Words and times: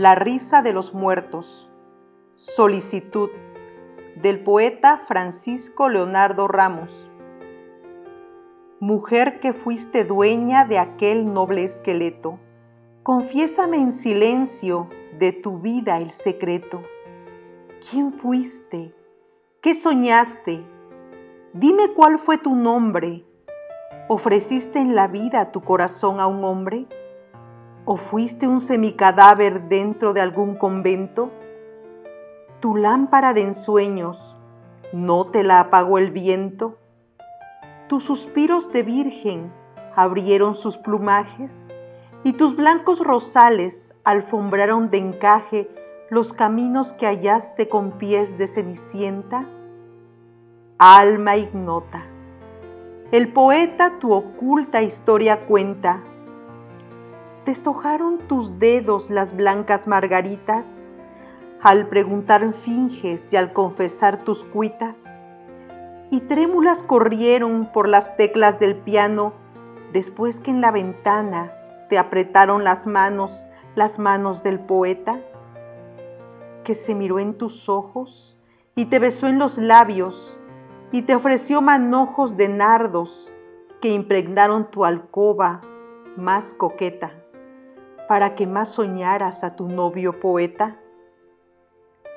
La 0.00 0.14
risa 0.14 0.62
de 0.62 0.72
los 0.72 0.94
muertos. 0.94 1.68
Solicitud 2.36 3.30
del 4.14 4.38
poeta 4.44 5.02
Francisco 5.08 5.88
Leonardo 5.88 6.46
Ramos. 6.46 7.10
Mujer 8.78 9.40
que 9.40 9.52
fuiste 9.52 10.04
dueña 10.04 10.64
de 10.66 10.78
aquel 10.78 11.32
noble 11.32 11.64
esqueleto, 11.64 12.38
confiésame 13.02 13.78
en 13.78 13.92
silencio 13.92 14.88
de 15.18 15.32
tu 15.32 15.58
vida 15.58 15.98
el 15.98 16.12
secreto. 16.12 16.84
¿Quién 17.90 18.12
fuiste? 18.12 18.94
¿Qué 19.60 19.74
soñaste? 19.74 20.64
Dime 21.54 21.92
cuál 21.94 22.20
fue 22.20 22.38
tu 22.38 22.54
nombre. 22.54 23.24
¿Ofreciste 24.06 24.78
en 24.78 24.94
la 24.94 25.08
vida 25.08 25.50
tu 25.50 25.60
corazón 25.60 26.20
a 26.20 26.28
un 26.28 26.44
hombre? 26.44 26.86
¿O 27.90 27.96
fuiste 27.96 28.46
un 28.46 28.60
semicadáver 28.60 29.70
dentro 29.70 30.12
de 30.12 30.20
algún 30.20 30.56
convento? 30.56 31.30
Tu 32.60 32.76
lámpara 32.76 33.32
de 33.32 33.40
ensueños, 33.40 34.36
¿no 34.92 35.24
te 35.24 35.42
la 35.42 35.58
apagó 35.58 35.96
el 35.96 36.10
viento? 36.10 36.76
Tus 37.88 38.04
suspiros 38.04 38.70
de 38.72 38.82
virgen 38.82 39.50
abrieron 39.96 40.54
sus 40.54 40.76
plumajes 40.76 41.68
y 42.24 42.34
tus 42.34 42.56
blancos 42.56 43.00
rosales 43.00 43.94
alfombraron 44.04 44.90
de 44.90 44.98
encaje 44.98 45.70
los 46.10 46.34
caminos 46.34 46.92
que 46.92 47.06
hallaste 47.06 47.70
con 47.70 47.92
pies 47.92 48.36
de 48.36 48.48
cenicienta 48.48 49.46
alma 50.76 51.38
ignota. 51.38 52.04
El 53.12 53.32
poeta 53.32 53.98
tu 53.98 54.12
oculta 54.12 54.82
historia 54.82 55.46
cuenta. 55.46 56.02
¿Deshojaron 57.48 58.18
tus 58.28 58.58
dedos 58.58 59.08
las 59.08 59.34
blancas 59.34 59.86
margaritas? 59.86 60.98
Al 61.62 61.88
preguntar 61.88 62.52
finges 62.52 63.32
y 63.32 63.38
al 63.38 63.54
confesar 63.54 64.22
tus 64.22 64.44
cuitas. 64.44 65.26
Y 66.10 66.20
trémulas 66.20 66.82
corrieron 66.82 67.72
por 67.72 67.88
las 67.88 68.14
teclas 68.18 68.60
del 68.60 68.76
piano 68.76 69.32
después 69.94 70.40
que 70.40 70.50
en 70.50 70.60
la 70.60 70.70
ventana 70.72 71.54
te 71.88 71.96
apretaron 71.96 72.64
las 72.64 72.86
manos, 72.86 73.48
las 73.74 73.98
manos 73.98 74.42
del 74.42 74.60
poeta, 74.60 75.18
que 76.64 76.74
se 76.74 76.94
miró 76.94 77.18
en 77.18 77.32
tus 77.32 77.70
ojos 77.70 78.36
y 78.74 78.84
te 78.90 78.98
besó 78.98 79.26
en 79.26 79.38
los 79.38 79.56
labios 79.56 80.38
y 80.92 81.00
te 81.00 81.14
ofreció 81.14 81.62
manojos 81.62 82.36
de 82.36 82.50
nardos 82.50 83.32
que 83.80 83.88
impregnaron 83.88 84.70
tu 84.70 84.84
alcoba 84.84 85.62
más 86.14 86.52
coqueta, 86.52 87.14
para 88.08 88.34
que 88.34 88.46
más 88.46 88.70
soñaras 88.70 89.44
a 89.44 89.54
tu 89.54 89.68
novio 89.68 90.18
poeta? 90.18 90.78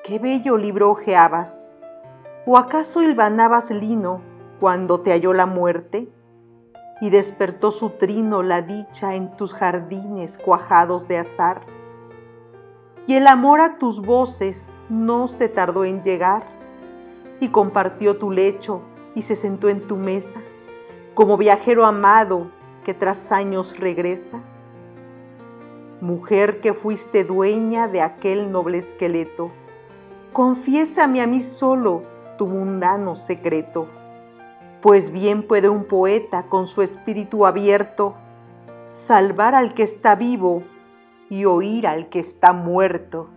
¿Qué 0.02 0.18
bello 0.18 0.56
libro 0.56 0.90
ojeabas? 0.90 1.76
¿O 2.46 2.56
acaso 2.56 3.02
hilvanabas 3.02 3.70
lino 3.70 4.22
cuando 4.58 5.00
te 5.02 5.12
halló 5.12 5.34
la 5.34 5.44
muerte? 5.46 6.10
Y 7.02 7.10
despertó 7.10 7.70
su 7.70 7.90
trino 7.90 8.42
la 8.42 8.62
dicha 8.62 9.14
en 9.14 9.36
tus 9.36 9.52
jardines 9.52 10.38
cuajados 10.38 11.08
de 11.08 11.18
azar. 11.18 11.60
Y 13.06 13.14
el 13.14 13.26
amor 13.26 13.60
a 13.60 13.76
tus 13.76 14.00
voces 14.00 14.68
no 14.88 15.28
se 15.28 15.48
tardó 15.48 15.84
en 15.84 16.02
llegar 16.02 16.44
y 17.38 17.48
compartió 17.48 18.16
tu 18.16 18.30
lecho 18.30 18.80
y 19.14 19.22
se 19.22 19.36
sentó 19.36 19.68
en 19.68 19.86
tu 19.86 19.96
mesa, 19.96 20.40
como 21.12 21.36
viajero 21.36 21.84
amado 21.84 22.50
que 22.84 22.94
tras 22.94 23.30
años 23.30 23.78
regresa. 23.78 24.40
Mujer 26.02 26.60
que 26.60 26.74
fuiste 26.74 27.22
dueña 27.22 27.86
de 27.86 28.00
aquel 28.00 28.50
noble 28.50 28.78
esqueleto, 28.78 29.52
confiésame 30.32 31.22
a 31.22 31.28
mí 31.28 31.44
solo 31.44 32.02
tu 32.36 32.48
mundano 32.48 33.14
secreto, 33.14 33.86
pues 34.80 35.12
bien 35.12 35.46
puede 35.46 35.68
un 35.68 35.84
poeta 35.84 36.46
con 36.48 36.66
su 36.66 36.82
espíritu 36.82 37.46
abierto 37.46 38.16
salvar 38.80 39.54
al 39.54 39.74
que 39.74 39.84
está 39.84 40.16
vivo 40.16 40.64
y 41.30 41.44
oír 41.44 41.86
al 41.86 42.08
que 42.08 42.18
está 42.18 42.52
muerto. 42.52 43.28